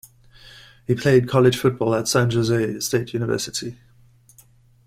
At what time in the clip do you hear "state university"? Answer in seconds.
2.79-3.77